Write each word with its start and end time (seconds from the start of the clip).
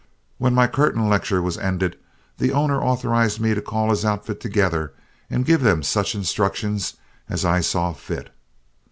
When 0.39 0.55
my 0.55 0.65
curtain 0.65 1.07
lecture 1.07 1.43
was 1.43 1.59
ended, 1.59 1.95
the 2.39 2.51
owner 2.53 2.81
authorized 2.81 3.39
me 3.39 3.53
to 3.53 3.61
call 3.61 3.91
his 3.91 4.03
outfit 4.03 4.39
together 4.41 4.93
and 5.29 5.45
give 5.45 5.61
them 5.61 5.83
such 5.83 6.15
instructions 6.15 6.95
as 7.29 7.45
I 7.45 7.61
saw 7.61 7.93
fit. 7.93 8.31